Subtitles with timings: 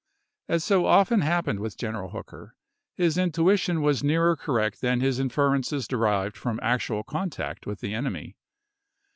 [0.47, 2.55] As so often happened with General Hooker,
[2.95, 8.35] his intuition was nearer correct than his inferences derived from actual contact with the enemy.